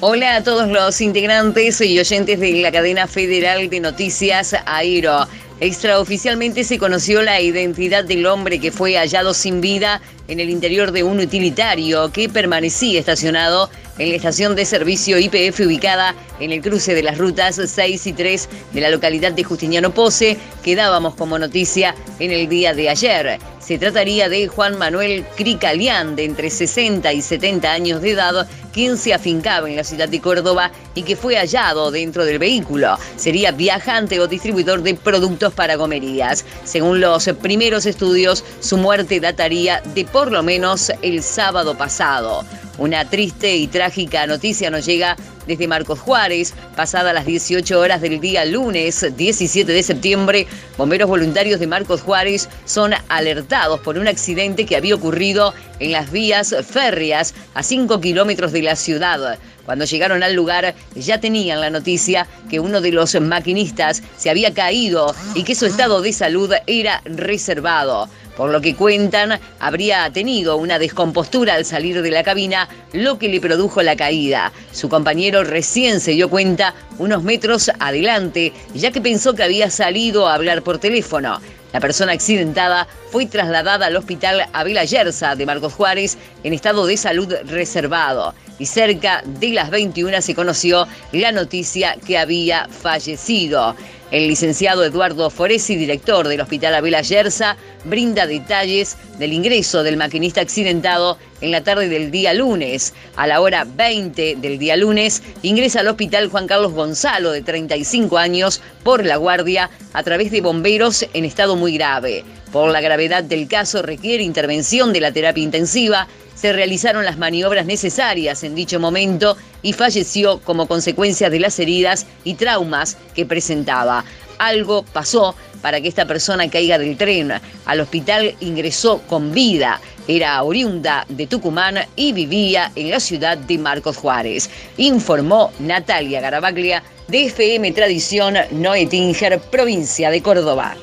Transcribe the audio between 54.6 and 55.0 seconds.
que había